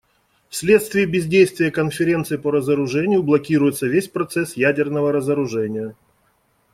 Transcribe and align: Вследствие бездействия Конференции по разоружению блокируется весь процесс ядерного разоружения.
Вследствие 0.49 1.05
бездействия 1.05 1.69
Конференции 1.69 2.35
по 2.37 2.49
разоружению 2.49 3.21
блокируется 3.21 3.85
весь 3.85 4.07
процесс 4.07 4.55
ядерного 4.57 5.11
разоружения. 5.11 5.95